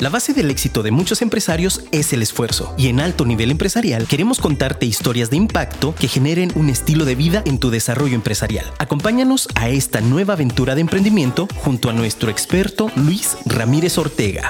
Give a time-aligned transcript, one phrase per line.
[0.00, 4.06] La base del éxito de muchos empresarios es el esfuerzo, y en alto nivel empresarial
[4.06, 8.64] queremos contarte historias de impacto que generen un estilo de vida en tu desarrollo empresarial.
[8.78, 14.46] Acompáñanos a esta nueva aventura de emprendimiento junto a nuestro experto Luis Ramírez Ortega.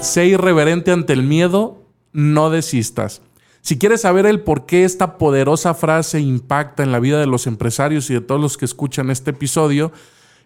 [0.00, 1.82] Sé irreverente ante el miedo,
[2.14, 3.20] no desistas.
[3.64, 7.46] Si quieres saber el por qué esta poderosa frase impacta en la vida de los
[7.46, 9.90] empresarios y de todos los que escuchan este episodio,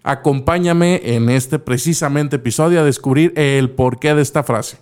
[0.04, 4.78] acompáñame en este precisamente episodio a descubrir el porqué de esta frase.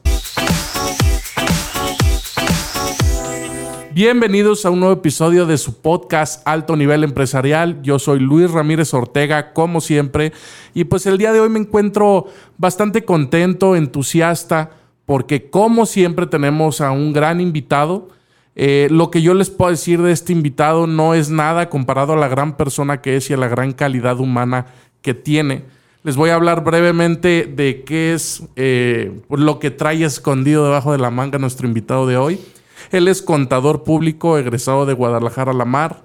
[3.95, 7.80] Bienvenidos a un nuevo episodio de su podcast Alto Nivel Empresarial.
[7.80, 10.34] Yo soy Luis Ramírez Ortega, como siempre,
[10.74, 12.26] y pues el día de hoy me encuentro
[12.59, 14.73] bastante contento, entusiasta,
[15.06, 18.14] porque como siempre tenemos a un gran invitado.
[18.59, 22.16] Eh, lo que yo les puedo decir de este invitado no es nada comparado a
[22.16, 24.66] la gran persona que es y a la gran calidad humana
[25.02, 25.65] que tiene.
[26.02, 30.99] Les voy a hablar brevemente de qué es eh, lo que trae escondido debajo de
[30.99, 32.40] la manga nuestro invitado de hoy.
[32.93, 36.04] Él es contador público egresado de Guadalajara La Mar.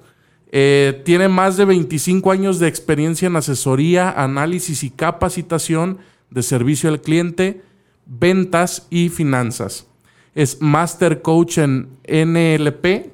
[0.52, 6.89] Eh, tiene más de 25 años de experiencia en asesoría, análisis y capacitación de servicio
[6.89, 7.61] al cliente,
[8.05, 9.88] ventas y finanzas.
[10.35, 13.11] Es Master Coach en NLP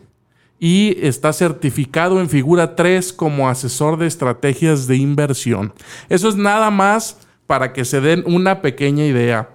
[0.59, 5.73] y está certificado en figura 3 como asesor de estrategias de inversión.
[6.09, 9.49] Eso es nada más para que se den una pequeña idea.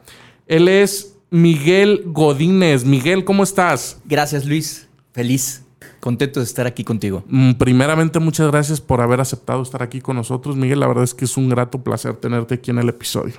[0.47, 2.85] Él es Miguel Godínez.
[2.85, 3.99] Miguel, ¿cómo estás?
[4.05, 4.89] Gracias, Luis.
[5.13, 5.63] Feliz,
[6.01, 7.25] contento de estar aquí contigo.
[7.27, 10.81] Mm, primeramente, muchas gracias por haber aceptado estar aquí con nosotros, Miguel.
[10.81, 13.35] La verdad es que es un grato placer tenerte aquí en el episodio.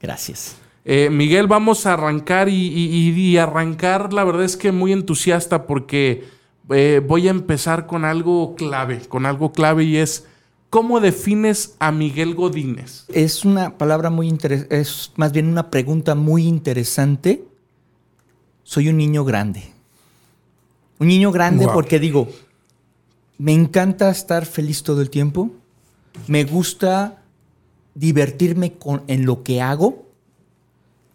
[0.00, 0.56] Gracias.
[0.84, 6.24] Eh, Miguel, vamos a arrancar y, arrancar, la verdad es que muy entusiasta porque
[6.70, 10.26] eh, voy a empezar con algo clave, con algo clave y es
[10.74, 13.04] ¿Cómo defines a Miguel Godínez?
[13.12, 17.44] Es una palabra muy interesante, es más bien una pregunta muy interesante.
[18.64, 19.62] Soy un niño grande.
[20.98, 22.26] Un niño grande porque digo,
[23.38, 25.52] me encanta estar feliz todo el tiempo.
[26.26, 27.22] Me gusta
[27.94, 30.03] divertirme con, en lo que hago.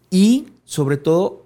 [0.10, 1.46] Y sobre todo,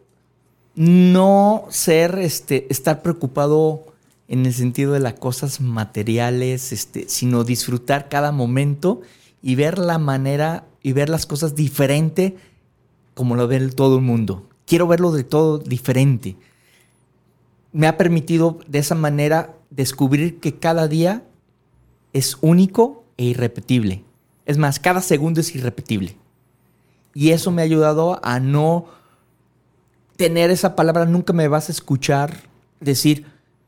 [0.75, 3.85] no ser, este, estar preocupado
[4.27, 9.01] en el sentido de las cosas materiales, este, sino disfrutar cada momento
[9.41, 12.37] y ver la manera y ver las cosas diferente
[13.13, 14.49] como lo ve todo el mundo.
[14.65, 16.35] Quiero verlo de todo diferente.
[17.71, 21.23] Me ha permitido de esa manera descubrir que cada día
[22.13, 24.03] es único e irrepetible.
[24.45, 26.17] Es más, cada segundo es irrepetible.
[27.13, 28.85] Y eso me ha ayudado a no
[30.15, 32.41] tener esa palabra, nunca me vas a escuchar
[32.79, 33.25] decir,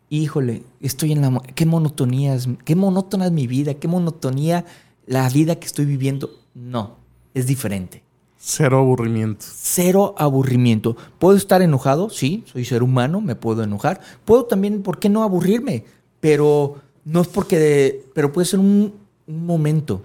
[0.10, 1.42] híjole, estoy en la...
[1.54, 4.66] Qué monotonía es, qué monótona es mi vida, qué monotonía
[5.06, 6.30] la vida que estoy viviendo.
[6.54, 6.98] No,
[7.34, 8.04] es diferente.
[8.38, 9.46] Cero aburrimiento.
[9.50, 10.96] Cero aburrimiento.
[11.18, 12.10] ¿Puedo estar enojado?
[12.10, 14.02] Sí, soy ser humano, me puedo enojar.
[14.24, 15.86] Puedo también, ¿por qué no aburrirme?
[16.20, 18.06] Pero no es porque...
[18.14, 18.94] pero puede ser un,
[19.28, 20.04] momento,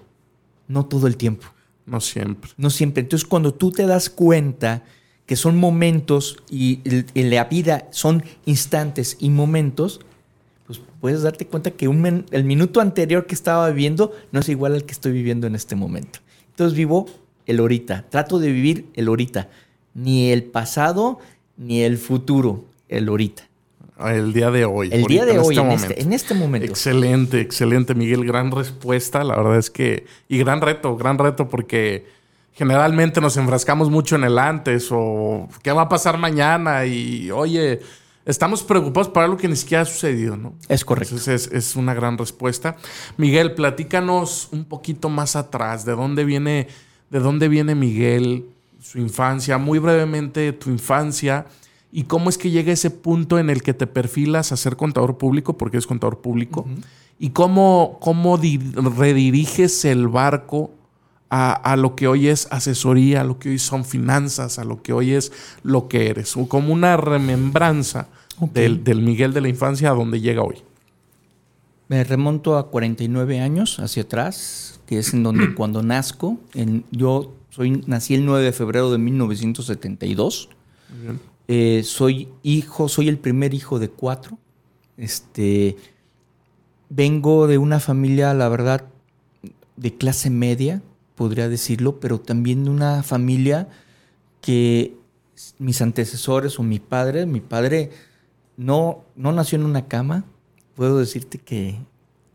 [0.69, 1.47] no todo el tiempo.
[1.91, 2.53] No siempre.
[2.56, 3.03] No siempre.
[3.03, 4.84] Entonces, cuando tú te das cuenta
[5.27, 10.01] que son momentos y en la vida son instantes y momentos,
[10.67, 14.84] pues puedes darte cuenta que el minuto anterior que estaba viviendo no es igual al
[14.84, 16.21] que estoy viviendo en este momento.
[16.51, 17.06] Entonces vivo
[17.47, 19.49] el ahorita, trato de vivir el ahorita,
[19.95, 21.19] ni el pasado
[21.57, 23.50] ni el futuro, el ahorita.
[24.09, 24.88] El día de hoy.
[24.93, 26.66] El día de hoy, este en, este, en, este, momento.
[26.66, 28.25] Excelente, excelente, Miguel.
[28.25, 29.25] Gran respuesta.
[29.25, 30.06] La verdad es que.
[30.28, 32.06] Y gran reto, gran reto, porque
[32.53, 37.81] generalmente nos enfrascamos mucho en el antes o qué va a pasar mañana y oye,
[38.27, 40.55] estamos preocupados por algo que ni siquiera ha sucedido, ¿no?
[40.69, 41.15] Es correcto.
[41.15, 42.77] Entonces es, una gran respuesta.
[43.16, 46.69] Miguel, platícanos un poquito más atrás, ¿de dónde viene,
[47.10, 48.47] de dónde viene Miguel,
[48.81, 51.47] su infancia, muy brevemente tu infancia?
[51.93, 55.19] ¿Y cómo es que llega ese punto en el que te perfilas a ser contador
[55.19, 56.66] público, porque es contador público?
[57.19, 60.71] ¿Y cómo, cómo rediriges el barco
[61.31, 64.92] a, lo que hoy es asesoría, a lo que hoy son finanzas, a lo que
[64.92, 65.33] hoy es
[65.63, 68.09] lo que eres, o como una remembranza
[68.53, 70.57] del, Miguel de la infancia a donde llega hoy.
[71.89, 77.34] Me remonto a 49 años hacia atrás, que es en donde cuando nazco, en, yo
[77.51, 80.48] soy, nací el 9 de febrero de 1972.
[81.52, 84.38] Eh, soy hijo, soy el primer hijo de cuatro.
[84.97, 85.76] Este,
[86.88, 88.84] vengo de una familia, la verdad,
[89.76, 90.80] de clase media
[91.16, 93.68] podría decirlo, pero también de una familia
[94.41, 94.97] que
[95.58, 97.91] mis antecesores o mi padre, mi padre
[98.56, 100.24] no, no nació en una cama,
[100.76, 101.80] puedo decirte que,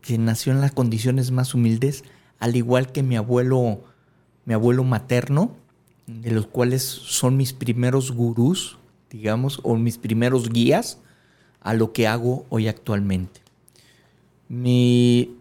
[0.02, 2.04] que nació en las condiciones más humildes,
[2.38, 3.80] al igual que mi abuelo,
[4.44, 5.56] mi abuelo materno,
[6.06, 8.76] de los cuales son mis primeros gurús,
[9.10, 10.98] digamos, o mis primeros guías
[11.60, 13.40] a lo que hago hoy actualmente.
[14.48, 15.36] Mi,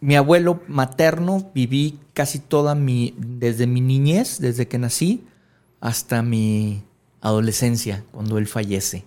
[0.00, 5.22] mi abuelo materno viví casi toda mi, desde mi niñez, desde que nací,
[5.80, 6.82] hasta mi
[7.20, 9.04] adolescencia, cuando él fallece.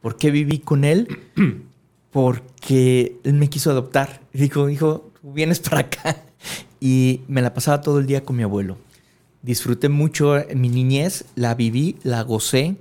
[0.00, 1.08] ¿Por qué viví con él?
[2.10, 4.20] Porque él me quiso adoptar.
[4.32, 6.16] Dijo, hijo, vienes para acá.
[6.78, 8.76] Y me la pasaba todo el día con mi abuelo.
[9.42, 12.76] Disfruté mucho mi niñez, la viví, la gocé.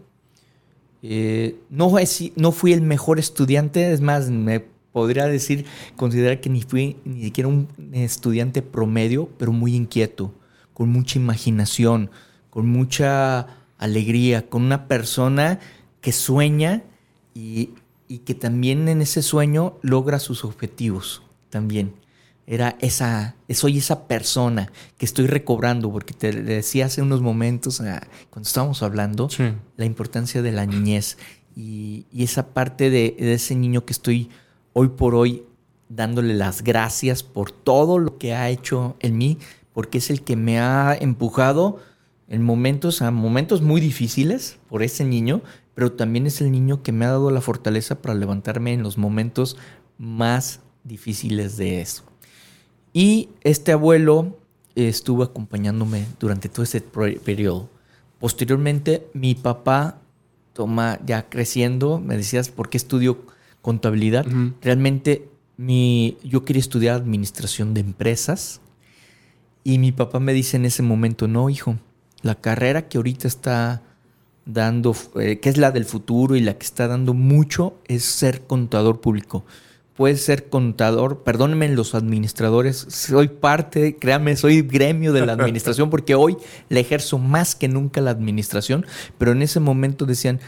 [1.06, 1.92] Eh, no,
[2.38, 4.62] no fui el mejor estudiante, es más, me
[4.94, 5.66] podría decir,
[5.98, 10.34] considerar que ni fui ni siquiera un estudiante promedio, pero muy inquieto,
[10.74, 12.10] con mucha imaginación,
[12.50, 13.48] con mucha
[13.78, 15.60] alegría, con una persona
[16.00, 16.84] que sueña
[17.34, 17.72] y,
[18.26, 21.94] que también en ese sueño logra sus objetivos también.
[22.46, 28.06] Era esa, soy esa persona que estoy recobrando, porque te decía hace unos momentos, ah,
[28.30, 29.30] cuando estábamos hablando,
[29.78, 31.18] la importancia de la niñez
[31.56, 34.30] y, esa parte de, de, ese niño que estoy
[34.74, 35.44] hoy por hoy
[35.88, 39.38] dándole las gracias por todo lo que ha hecho en mí,
[39.72, 41.80] porque es el que me ha empujado
[42.28, 45.42] en momentos, a momentos muy difíciles por ese niño,
[45.76, 48.98] pero también es el niño que me ha dado la fortaleza para levantarme en los
[48.98, 49.58] momentos
[49.98, 52.04] más difíciles de eso.
[52.94, 54.38] Y este abuelo
[54.76, 57.70] estuvo acompañándome durante todo ese periodo.
[58.20, 59.98] Posteriormente, mi papá,
[60.54, 63.26] toma, ya creciendo, me decías, ¿por qué estudio
[63.62, 64.26] contabilidad?
[64.62, 68.62] Realmente mi, yo quería estudiar administración de empresas
[69.64, 71.78] y mi papá me dice en ese momento, no, hijo,
[72.22, 73.82] la carrera que ahorita está
[74.46, 78.42] dando, eh, que es la del futuro y la que está dando mucho, es ser
[78.42, 79.46] contador público.
[79.96, 86.16] Puedes ser contador, perdónenme los administradores, soy parte, créanme, soy gremio de la administración porque
[86.16, 86.38] hoy
[86.70, 88.86] le ejerzo más que nunca la administración,
[89.18, 90.40] pero en ese momento decían,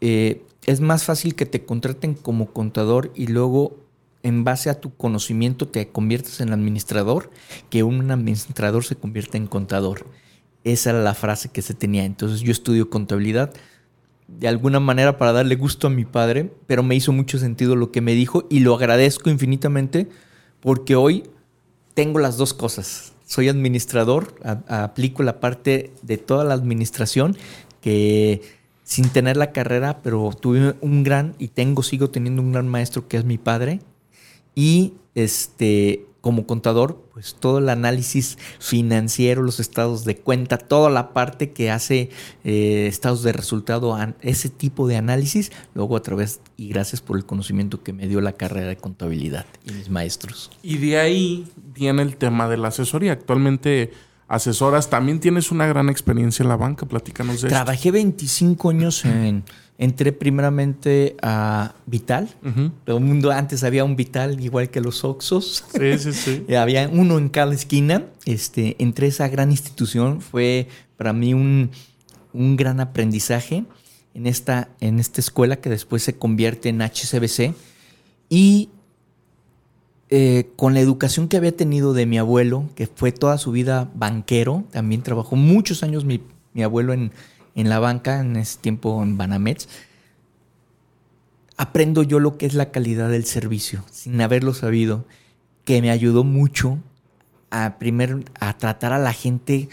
[0.00, 3.88] eh, es más fácil que te contraten como contador y luego
[4.22, 7.30] en base a tu conocimiento te conviertes en administrador
[7.70, 10.06] que un administrador se convierte en contador.
[10.64, 12.04] Esa era la frase que se tenía.
[12.04, 13.54] Entonces yo estudio contabilidad
[14.28, 17.90] de alguna manera para darle gusto a mi padre, pero me hizo mucho sentido lo
[17.90, 20.08] que me dijo y lo agradezco infinitamente
[20.60, 21.24] porque hoy
[21.94, 23.14] tengo las dos cosas.
[23.26, 24.34] Soy administrador,
[24.68, 27.36] aplico la parte de toda la administración
[27.80, 28.42] que
[28.84, 33.06] sin tener la carrera, pero tuve un gran y tengo, sigo teniendo un gran maestro
[33.06, 33.80] que es mi padre.
[34.54, 41.12] Y este, como contador, pues todo el análisis financiero, los estados de cuenta, toda la
[41.12, 42.10] parte que hace
[42.44, 47.24] eh, estados de resultado, ese tipo de análisis, luego a través y gracias por el
[47.24, 50.50] conocimiento que me dio la carrera de contabilidad y mis maestros.
[50.62, 53.12] Y de ahí viene el tema de la asesoría.
[53.12, 53.92] Actualmente
[54.26, 59.44] asesoras, también tienes una gran experiencia en la banca, platícanos de Trabajé 25 años en
[59.80, 62.28] Entré primeramente a Vital.
[62.84, 65.64] Todo el mundo antes había un Vital igual que los Oxos.
[65.72, 66.54] Sí, sí, sí.
[66.56, 68.04] había uno en cada esquina.
[68.24, 70.20] Este, entré a esa gran institución.
[70.20, 70.66] Fue
[70.96, 71.70] para mí un,
[72.32, 73.64] gran aprendizaje
[74.14, 77.54] en esta, en esta escuela que después se convierte en HCBC.
[78.28, 78.70] Y
[80.10, 83.88] eh, con la educación que había tenido de mi abuelo, que fue toda su vida
[83.94, 86.20] banquero, también trabajó muchos años mi,
[86.52, 87.12] mi abuelo en
[87.58, 89.68] en la banca, en ese tiempo en Banamex,
[91.56, 95.04] aprendo yo lo que es la calidad del servicio, sin haberlo sabido,
[95.64, 96.78] que me ayudó mucho
[97.50, 99.68] a, primero, a tratar a la gente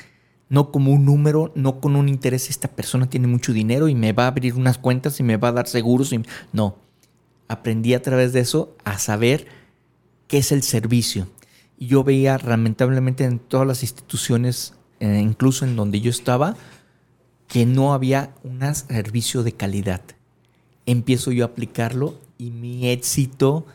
[0.49, 4.13] no como un número, no con un interés, esta persona tiene mucho dinero y me
[4.13, 6.11] va a abrir unas cuentas y me va a dar seguros.
[6.11, 6.23] Y...
[6.53, 6.77] No,
[7.47, 9.47] aprendí a través de eso a saber
[10.27, 11.27] qué es el servicio.
[11.77, 16.55] Y yo veía lamentablemente en todas las instituciones, eh, incluso en donde yo estaba,
[17.47, 20.01] que no había un servicio de calidad.
[20.85, 23.65] Empiezo yo a aplicarlo y mi éxito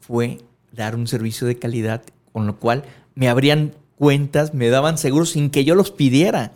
[0.00, 0.38] fue
[0.72, 2.84] dar un servicio de calidad, con lo cual
[3.14, 6.52] me abrían cuentas, me daban seguros sin que yo los pidiera.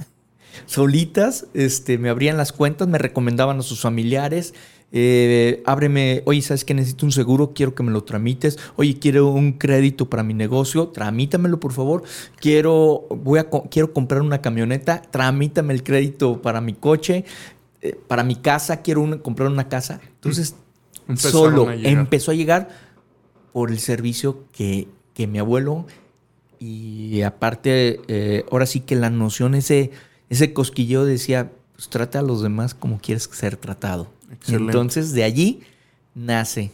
[0.66, 4.54] Solitas este, me abrían las cuentas, me recomendaban a sus familiares,
[4.94, 7.52] eh, ábreme, oye, ¿sabes que necesito un seguro?
[7.54, 8.58] Quiero que me lo tramites.
[8.76, 12.02] Oye, quiero un crédito para mi negocio, tramítamelo por favor.
[12.36, 17.24] Quiero, voy a, quiero comprar una camioneta, tramítame el crédito para mi coche,
[17.80, 20.00] eh, para mi casa, quiero comprar una casa.
[20.14, 20.56] Entonces,
[21.16, 22.68] solo empezó a llegar
[23.52, 25.86] por el servicio que, que mi abuelo
[26.58, 29.90] y aparte, eh, ahora sí que la noción, ese,
[30.28, 34.08] ese cosquilleo decía, pues trata a los demás como quieres ser tratado.
[34.48, 35.60] Entonces de allí
[36.14, 36.70] nace.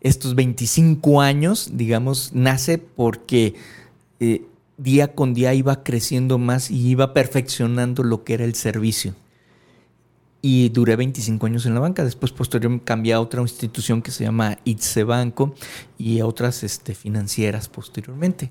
[0.00, 3.54] estos 25 años, digamos, nace porque
[4.18, 4.46] eh,
[4.78, 9.14] día con día iba creciendo más y iba perfeccionando lo que era el servicio.
[10.42, 12.02] Y duré 25 años en la banca.
[12.02, 15.54] Después, posteriormente, cambié a otra institución que se llama Itze Banco
[15.98, 18.50] y a otras este, financieras posteriormente.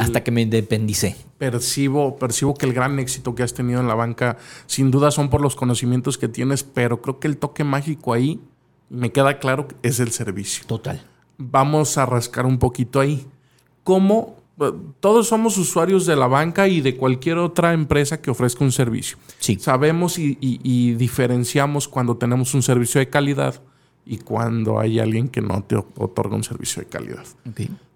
[0.00, 1.16] Hasta que me independicé.
[1.38, 5.30] Percibo, percibo que el gran éxito que has tenido en la banca, sin duda, son
[5.30, 8.40] por los conocimientos que tienes, pero creo que el toque mágico ahí,
[8.90, 10.64] me queda claro, es el servicio.
[10.66, 11.02] Total.
[11.36, 13.26] Vamos a rascar un poquito ahí.
[13.84, 14.38] ¿Cómo
[15.00, 19.16] todos somos usuarios de la banca y de cualquier otra empresa que ofrezca un servicio.
[19.38, 19.56] Sí.
[19.60, 23.62] Sabemos y, diferenciamos cuando tenemos un servicio de calidad
[24.04, 27.24] y cuando hay alguien que no te otorga un servicio de calidad.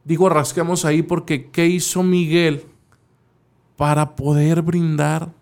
[0.05, 2.65] Digo, rasquemos ahí porque ¿qué hizo Miguel
[3.77, 5.33] para poder brindar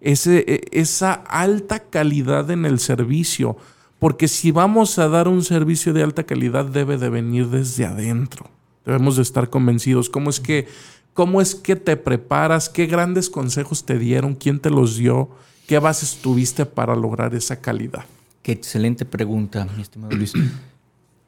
[0.00, 3.56] ese, e, esa alta calidad en el servicio?
[3.98, 8.46] Porque si vamos a dar un servicio de alta calidad debe de venir desde adentro.
[8.84, 10.08] Debemos de estar convencidos.
[10.08, 10.66] ¿Cómo es que,
[11.14, 12.68] cómo es que te preparas?
[12.68, 14.34] ¿Qué grandes consejos te dieron?
[14.34, 15.28] ¿Quién te los dio?
[15.66, 18.04] ¿Qué bases tuviste para lograr esa calidad?
[18.42, 20.32] Qué excelente pregunta, mi estimado Luis.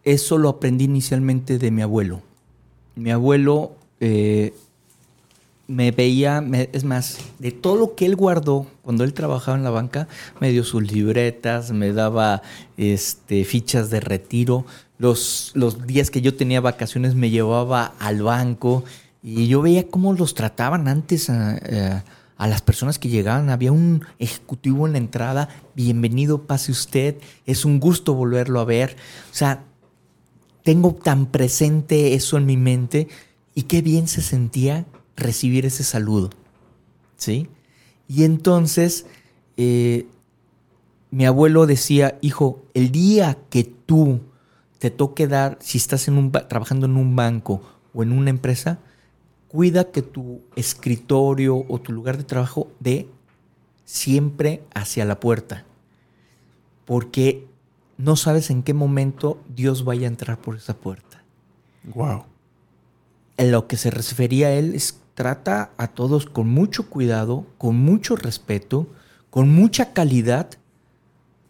[0.05, 2.23] Eso lo aprendí inicialmente de mi abuelo.
[3.01, 4.53] Mi abuelo eh,
[5.67, 9.71] me veía, es más, de todo lo que él guardó cuando él trabajaba en la
[9.71, 10.07] banca,
[10.39, 12.43] me dio sus libretas, me daba
[12.77, 14.67] este, fichas de retiro,
[14.99, 15.55] los,
[15.87, 18.85] días que yo tenía vacaciones me llevaba al banco
[19.23, 22.05] y yo veía cómo los trataban antes a,
[22.37, 23.49] las personas que llegaban.
[23.49, 27.17] Había un ejecutivo en la entrada, bienvenido, pase usted,
[27.47, 28.97] es un gusto volverlo a ver.
[29.31, 29.63] O sea,
[30.63, 33.09] tengo tan presente eso en mi mente
[33.55, 34.87] y qué bien se sentía
[35.17, 36.31] recibir ese saludo.
[37.17, 37.49] ¿Sí?
[38.09, 39.07] Y entonces
[39.57, 40.07] eh,
[41.11, 44.21] mi abuelo decía, hijo, el día que tú
[44.79, 47.61] te toque dar, si estás en un, trabajando en un banco
[47.93, 48.79] o en una empresa,
[49.49, 53.09] cuida que tu escritorio o tu lugar de trabajo dé
[53.85, 55.65] siempre hacia la puerta.
[56.85, 57.47] Porque
[58.01, 61.23] no sabes en qué momento Dios vaya a entrar por esa puerta.
[61.95, 62.25] Wow.
[63.37, 67.77] En lo que se refería a él es trata a todos con mucho cuidado, con
[67.77, 68.89] mucho respeto,
[69.29, 70.49] con mucha calidad,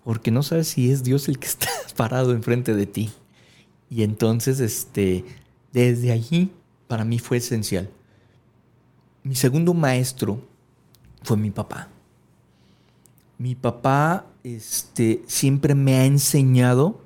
[0.04, 3.10] porque no sabes si es Dios el que está parado enfrente de ti.
[3.88, 5.24] Y entonces, este,
[5.72, 6.52] desde allí,
[6.88, 7.88] para mí fue esencial.
[9.22, 10.40] Mi segundo maestro
[11.22, 11.88] fue mi papá.
[13.40, 17.00] Mi papá este, siempre me ha enseñado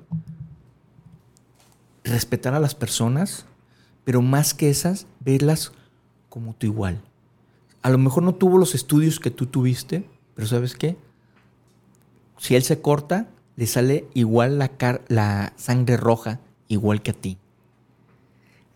[2.03, 3.45] respetar a las personas,
[4.03, 5.71] pero más que esas, verlas
[6.27, 7.01] como tu igual.
[7.81, 10.97] A lo mejor no tuvo los estudios que tú tuviste, pero ¿sabes qué?
[12.37, 14.71] Si él se corta, le sale igual la,
[15.07, 17.37] la sangre roja igual que a ti.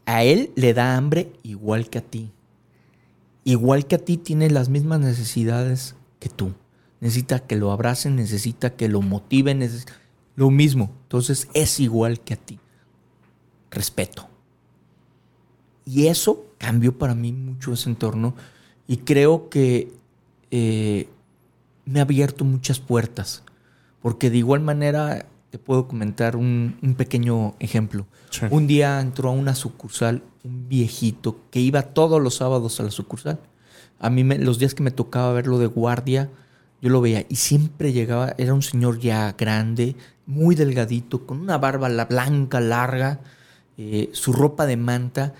[0.06, 2.32] A él le da hambre igual que a ti.
[3.44, 6.54] Igual que a ti tiene las mismas necesidades que tú.
[7.02, 9.68] Necesita que lo abracen, necesita que lo motiven,
[10.36, 10.92] lo mismo.
[11.04, 12.60] Entonces es igual que a ti.
[13.72, 14.28] Respeto.
[15.86, 18.36] Y eso cambió para mí mucho ese entorno
[18.88, 19.92] y creo que
[20.52, 21.10] eh,
[21.86, 23.44] me ha abierto muchas puertas.
[24.02, 28.06] Porque de igual manera te puedo comentar un, pequeño ejemplo.
[28.52, 32.92] Un día entró a una sucursal un viejito que iba todos los sábados a la
[32.92, 33.40] sucursal.
[34.00, 36.30] A mí los días que me tocaba verlo de guardia,
[36.82, 39.96] yo lo veía y siempre llegaba, era un señor ya grande,
[40.26, 43.20] muy delgadito, con una barba blanca, larga,
[43.78, 45.34] eh, su ropa de manta,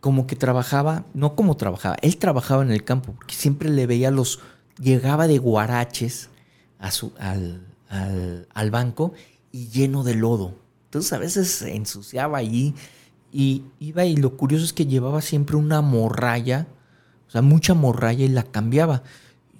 [0.00, 4.10] como que trabajaba, no como trabajaba, él trabajaba en el campo, porque siempre le veía
[4.10, 4.40] los,
[4.78, 6.28] llegaba de guaraches
[6.78, 9.12] a su, al, al, banco
[9.50, 10.54] y lleno de lodo.
[10.84, 12.74] Entonces a veces se ensuciaba allí
[13.32, 16.68] y iba y lo curioso es que llevaba siempre una morralla,
[17.26, 19.02] o sea, mucha morralla y la cambiaba.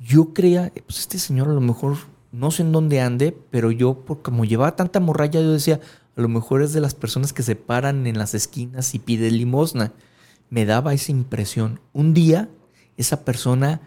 [0.00, 1.97] Yo creía, pues este señor a lo mejor,
[2.33, 5.81] no sé en dónde ande, pero yo, por como llevaba tanta morralla, yo decía,
[6.17, 9.31] a lo mejor es de las personas que se paran en las esquinas y pide
[9.31, 9.93] limosna.
[10.50, 11.81] Me daba esa impresión.
[11.93, 12.49] Un día,
[12.97, 13.81] esa persona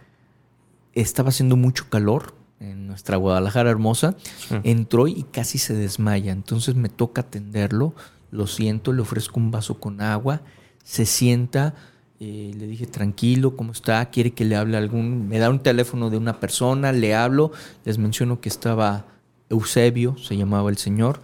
[0.94, 4.16] estaba haciendo mucho calor, en nuestra Guadalajara hermosa,
[4.64, 6.32] entró y casi se desmaya.
[6.32, 7.96] Entonces me toca atenderlo,
[8.30, 10.42] lo siento, le ofrezco un vaso con agua,
[10.84, 11.74] se sienta,
[12.22, 14.10] eh, le dije tranquilo, ¿cómo está?
[14.10, 15.28] ¿Quiere que le hable algún?
[15.28, 17.52] Me da un teléfono de una persona, le hablo,
[17.84, 19.06] les menciono que estaba
[19.50, 21.20] Eusebio, se llamaba el señor,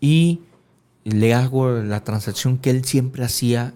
[0.00, 0.40] y
[1.04, 3.72] le hago la transacción que él siempre hacía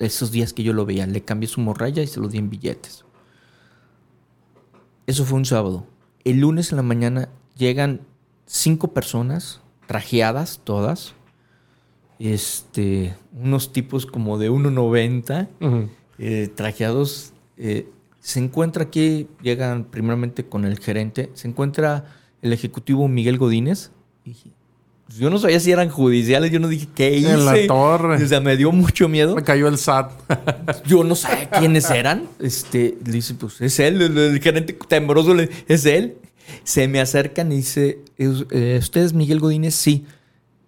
[0.00, 1.06] esos días que yo lo veía.
[1.06, 3.04] Le cambié su morralla y se lo di en billetes.
[5.06, 5.86] Eso fue un sábado
[6.28, 8.02] el lunes en la mañana llegan
[8.46, 11.14] cinco personas, trajeadas todas,
[12.18, 15.48] este, unos tipos como de 1,90,
[16.18, 17.32] eh, trajeados.
[17.56, 17.88] Eh,
[18.20, 22.04] se encuentra aquí, llegan primeramente con el gerente, se encuentra
[22.42, 23.90] el ejecutivo Miguel Godínez.
[24.24, 24.34] Y
[25.16, 27.32] yo no sabía si eran judiciales, yo no dije qué hice.
[27.32, 28.22] En la torre.
[28.22, 29.34] O sea, me dio mucho miedo.
[29.34, 30.12] Me cayó el SAT.
[30.86, 32.28] yo no sabía quiénes eran.
[32.38, 35.34] Este, le dice, pues es él, el, gerente temoroso,
[35.66, 36.18] es él.
[36.64, 39.74] Se me acercan y dice, eh, ¿usted es Miguel Godínez?
[39.74, 40.04] Sí.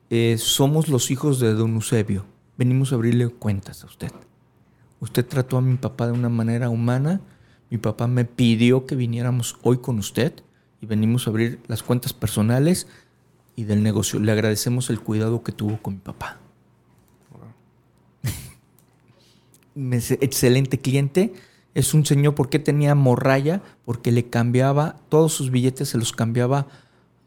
[0.08, 2.24] Eh, somos los hijos de don Eusebio.
[2.56, 4.10] Venimos a abrirle cuentas a usted.
[5.00, 7.20] Usted trató a mi papá de una manera humana.
[7.70, 10.32] Mi papá me pidió que viniéramos hoy con usted
[10.80, 12.86] y venimos a abrir las cuentas personales
[13.56, 14.20] y del negocio.
[14.20, 16.38] Le agradecemos el cuidado que tuvo con mi papá.
[19.74, 21.32] Excelente cliente.
[21.74, 23.62] Es un señor, ¿por qué tenía morralla?
[23.84, 26.66] Porque le cambiaba, todos sus billetes se los cambiaba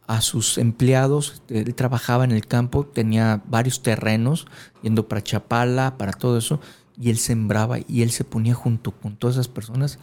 [0.05, 1.41] a sus empleados.
[1.47, 4.45] Él trabajaba en el campo, tenía varios terrenos,
[4.81, 6.59] yendo para Chapala, para todo eso,
[6.99, 9.99] y él sembraba y él se ponía junto con todas esas personas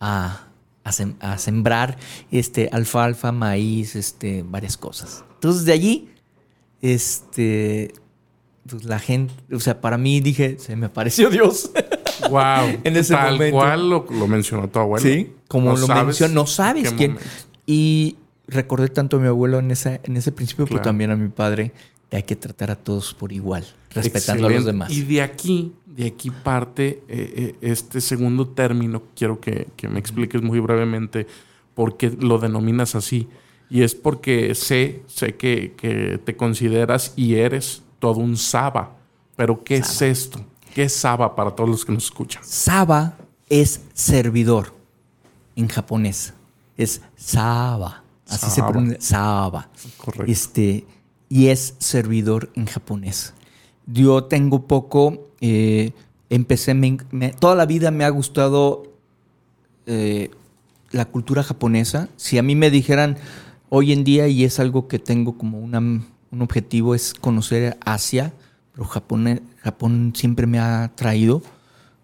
[0.00, 0.48] a,
[0.84, 1.96] a, sembrar
[2.30, 5.24] este, alfalfa, maíz, este, varias cosas.
[5.34, 6.08] Entonces de allí,
[6.80, 7.92] este,
[8.68, 11.70] pues la gente, o sea, para mí dije, se me apareció Dios.
[12.30, 12.80] Wow.
[12.84, 13.56] en ese Tal momento.
[13.56, 15.02] cual lo, mencionó tu abuelo.
[15.02, 17.16] Sí, como lo mencionó, no sabes quién.
[17.66, 18.16] Y
[18.46, 21.72] recordé tanto a mi abuelo en, esa, en ese principio, pero también a mi padre,
[22.10, 24.90] hay que tratar a todos por igual, respetando a los demás.
[24.90, 29.02] Y de aquí, de aquí parte eh, eh, este segundo término.
[29.14, 31.26] Quiero que, me expliques muy brevemente
[31.74, 33.28] por qué lo denominas así.
[33.70, 38.96] Y es porque sé, sé que, te consideras y eres todo un Saba.
[39.36, 40.44] Pero ¿qué es esto?
[40.74, 42.42] ¿Qué es Saba para todos los que nos escuchan?
[42.44, 43.16] Saba
[43.48, 44.72] es servidor
[45.56, 46.34] en japonés.
[46.76, 48.02] Es Saba.
[48.28, 49.00] Así se pronuncia.
[49.00, 49.68] Saba.
[49.96, 50.30] Correcto.
[50.30, 50.84] Este,
[51.34, 53.34] y es servidor en japonés.
[53.88, 55.90] Yo tengo poco, eh,
[56.30, 56.80] empecé,
[57.40, 58.84] toda la vida me ha gustado
[59.86, 60.30] eh,
[60.92, 62.08] la cultura japonesa.
[62.14, 63.16] Si a mí me dijeran
[63.68, 68.32] hoy en día, y es algo que tengo como una, un objetivo, es conocer Asia,
[68.72, 71.42] pero Japón, Japón siempre me ha traído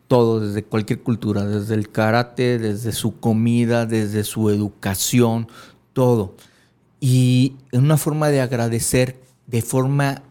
[0.09, 5.47] todo, desde cualquier cultura, desde el karate, desde su comida, desde su educación,
[5.93, 6.35] todo.
[7.01, 9.17] Y una forma de agradecer
[9.51, 10.23] de forma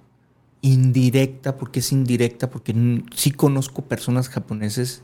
[0.62, 5.03] indirecta, porque es indirecta, porque sí conozco personas japoneses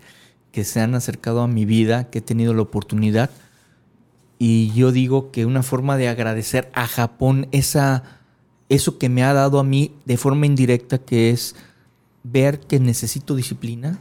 [0.52, 3.30] que se han acercado a mi vida, que he tenido la oportunidad.
[4.38, 8.04] Y yo digo que una forma de agradecer a Japón esa,
[8.70, 11.56] eso que me ha dado a mí de forma indirecta, que es
[12.24, 14.00] ver que necesito disciplina,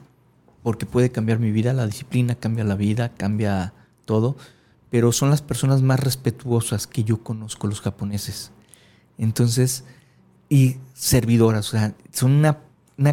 [0.63, 3.75] porque puede cambiar mi vida, la disciplina cambia la vida, cambia
[4.05, 4.37] todo
[4.95, 8.53] pero son las personas más respetuosas que yo conozco, los japoneses.
[9.19, 9.83] Entonces,
[10.49, 12.61] y servidoras, o sea, son una,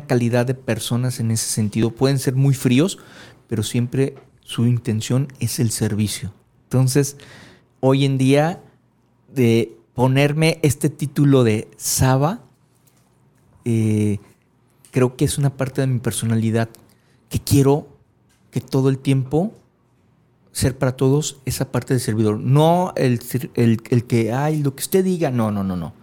[0.08, 1.92] calidad de personas en ese sentido.
[1.92, 3.00] Pueden ser muy fríos,
[3.48, 6.34] pero siempre su intención es el servicio.
[6.66, 7.18] Entonces,
[7.80, 8.62] hoy en día,
[9.34, 12.42] de ponerme este título de Saba,
[13.66, 14.20] eh,
[14.92, 16.70] creo que es una parte de mi personalidad
[17.30, 17.88] que quiero
[18.52, 19.54] que todo el tiempo
[20.52, 22.40] ser para todos esa parte del servidor.
[22.40, 23.20] No el,
[23.56, 25.94] el, que, ay, lo que usted diga, no, no, no, no.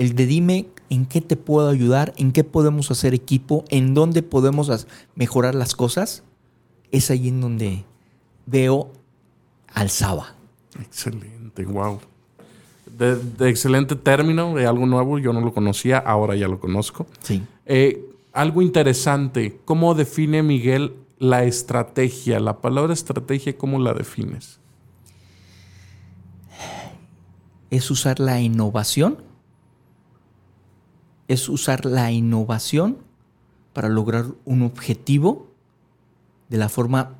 [0.00, 4.22] El de dime en qué te puedo ayudar, en qué podemos hacer equipo, en dónde
[4.22, 6.22] podemos mejorar las cosas,
[6.90, 7.84] es ahí en donde
[8.46, 8.90] veo
[9.74, 10.34] al Saba.
[10.80, 12.00] Excelente, wow.
[12.96, 17.06] De, excelente término, de algo nuevo, yo no lo conocía, ahora ya lo conozco.
[17.22, 17.42] Sí.
[17.66, 22.40] Eh, algo interesante, ¿cómo define Miguel la estrategia.
[22.40, 24.58] La palabra estrategia, ¿cómo la defines?
[27.68, 29.28] Es usar la innovación.
[31.30, 32.98] Es usar la innovación
[33.72, 35.46] para lograr un objetivo
[36.48, 37.14] de la forma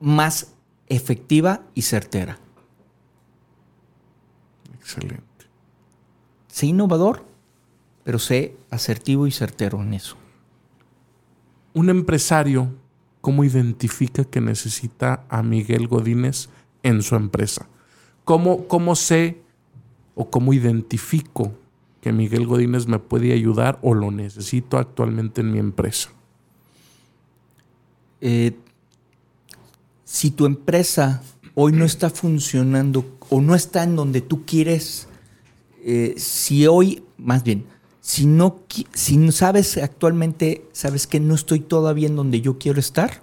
[0.00, 0.52] más
[0.86, 2.38] efectiva y certera.
[4.74, 5.24] Excelente.
[6.48, 7.24] Sé innovador,
[8.04, 10.16] pero sé asertivo y certero en eso.
[11.72, 12.68] Un empresario
[13.22, 16.50] cómo identifica que necesita a Miguel Godínez
[16.82, 17.66] en su empresa.
[18.24, 19.40] ¿Cómo, cómo sé
[20.14, 21.54] o cómo identifico
[22.04, 26.10] que Miguel Godínez me puede ayudar o lo necesito actualmente en mi empresa?
[28.20, 28.54] Eh,
[30.04, 31.22] si tu empresa
[31.54, 35.08] hoy no está funcionando o no está en donde tú quieres,
[35.82, 37.64] eh, si hoy, más bien,
[38.02, 38.60] si no,
[38.92, 43.22] si sabes actualmente, sabes que no estoy todavía en donde yo quiero estar,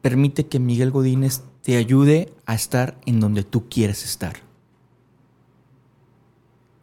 [0.00, 4.47] permite que Miguel Godínez te ayude a estar en donde tú quieres estar.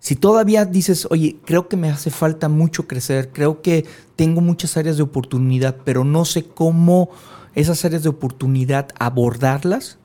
[0.06, 4.78] Si todavía dices, oye, creo que me hace falta mucho crecer, creo que tengo muchas
[4.78, 7.10] áreas de oportunidad, pero no sé cómo
[7.56, 9.98] esas áreas de oportunidad abordarlas,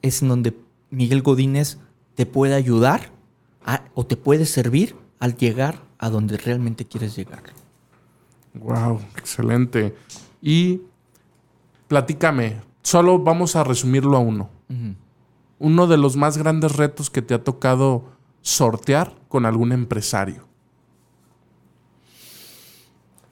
[0.00, 0.56] es en donde
[0.88, 1.76] Miguel Godínez
[2.14, 3.10] te puede ayudar
[3.92, 7.42] o te puede servir al llegar a donde realmente quieres llegar.
[8.54, 9.94] Wow, excelente.
[10.40, 10.80] Y
[11.86, 14.48] platícame, solo vamos a resumirlo a uno.
[15.58, 20.46] Uno de los más grandes retos que te ha tocado sortear con algún empresario?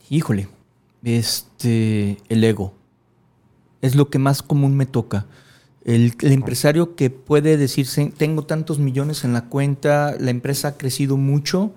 [0.09, 0.49] Híjole,
[1.03, 2.75] este, el ego.
[3.83, 5.27] Es lo que más común me toca.
[5.85, 11.17] El, empresario que puede decirse, tengo tantos millones en la cuenta, la empresa ha crecido
[11.17, 11.73] mucho,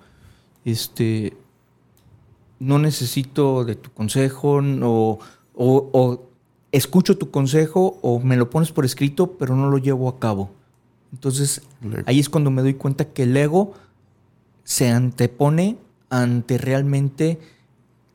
[0.64, 1.36] este,
[2.58, 5.18] no necesito de tu consejo, o,
[5.54, 6.28] o
[6.72, 10.50] escucho tu consejo, o me lo pones por escrito, pero no lo llevo a cabo.
[11.12, 11.62] Entonces,
[12.06, 13.74] ahí es cuando me doy cuenta que el ego
[14.64, 17.40] se antepone ante realmente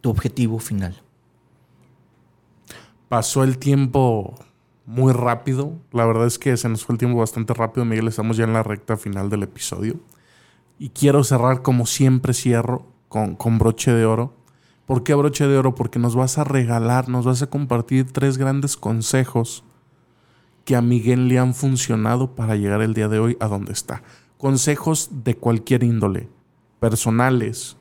[0.02, 1.02] tu objetivo final.
[3.10, 4.36] Pasó el tiempo
[4.86, 5.74] muy rápido.
[5.92, 8.08] La verdad es que se nos fue el tiempo bastante rápido, Miguel.
[8.08, 10.00] Estamos ya en la recta final del episodio.
[10.80, 14.34] Y quiero cerrar como siempre cierro con, con broche de oro.
[14.86, 15.76] ¿Por qué broche de oro?
[15.76, 19.64] Porque nos vas a regalar, nos vas a compartir tres grandes consejos
[20.66, 24.02] que a Miguel le han funcionado para llegar el día de hoy a donde está.
[24.38, 26.28] Consejos de cualquier índole,
[26.80, 27.78] personales,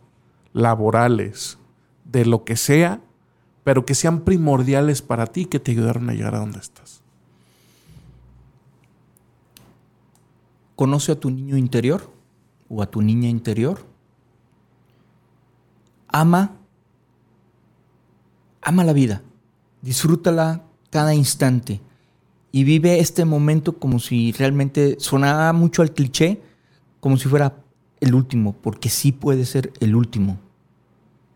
[0.53, 1.59] laborales,
[2.05, 3.01] de lo que sea,
[3.65, 7.01] pero que sean primordiales para ti, que te ayudaron a llegar a donde estás.
[10.77, 12.13] Conoce a tu niño interior
[12.69, 13.87] o a tu niña interior.
[16.09, 16.53] Ama,
[18.61, 19.23] ama la vida,
[19.81, 21.81] disfrútala cada instante
[22.55, 26.41] y vive este momento como si realmente sonara mucho al cliché,
[27.01, 27.57] como si fuera
[27.99, 30.39] el último, porque sí puede ser el último.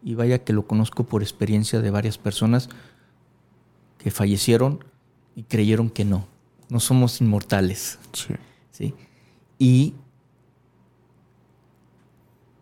[0.05, 2.69] Y vaya que lo conozco por experiencia de varias personas
[3.99, 4.85] que fallecieron
[5.35, 6.25] y creyeron que no.
[6.69, 7.99] No somos inmortales.
[8.13, 8.35] Sí.
[8.71, 8.95] ¿sí?
[9.59, 9.95] Y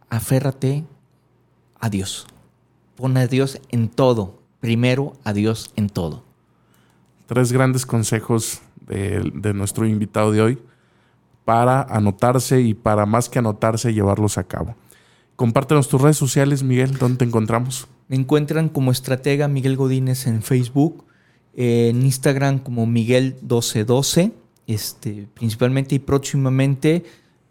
[0.08, 0.86] aférrate
[1.78, 2.26] a Dios.
[2.94, 4.40] Pon a Dios en todo.
[4.60, 6.25] Primero a Dios en todo
[7.26, 10.58] tres grandes consejos de, nuestro invitado de hoy
[11.44, 14.74] para anotarse y para más que anotarse, llevarlos a cabo.
[15.36, 17.88] Compártenos tus redes sociales, Miguel, ¿dónde te encontramos?
[18.08, 21.04] Me encuentran como estratega Miguel Godínez en Facebook,
[21.54, 24.32] en Instagram como Miguel1212,
[24.66, 27.04] este, principalmente y próximamente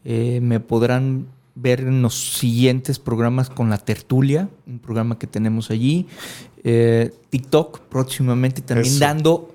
[0.04, 5.72] eh, me podrán ver en los siguientes programas con la tertulia, un programa que tenemos
[5.72, 6.06] allí.
[6.64, 9.55] Eh, TikTok próximamente también dando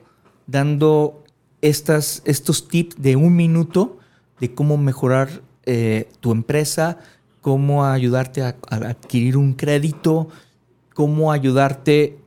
[0.51, 1.25] dando
[1.63, 3.99] estas, estos tips de un minuto
[4.41, 6.99] de cómo mejorar eh, tu empresa,
[7.41, 10.29] cómo ayudarte a, adquirir un crédito,
[10.95, 12.19] cómo ayudarte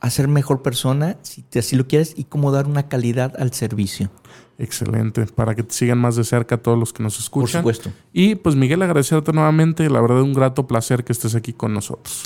[0.00, 4.10] a ser mejor persona, si así lo quieres, y cómo dar una calidad al servicio.
[4.58, 7.62] Excelente, para que te sigan más de cerca todos los que nos escuchan.
[7.62, 8.00] Por supuesto.
[8.12, 12.24] Y pues Miguel, agradecerte nuevamente, la verdad un grato placer que estés aquí con nosotros.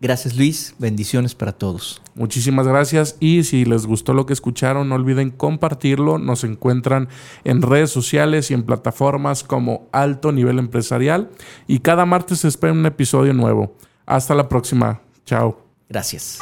[0.00, 2.00] Gracias Luis, bendiciones para todos.
[2.14, 6.18] Muchísimas gracias y si les gustó lo que escucharon, no olviden compartirlo.
[6.18, 7.08] Nos encuentran
[7.44, 11.30] en redes sociales y en plataformas como Alto Nivel Empresarial
[11.66, 13.76] y cada martes se espera un episodio nuevo.
[14.06, 15.02] Hasta la próxima.
[15.26, 15.66] Chao.
[15.88, 16.40] Gracias.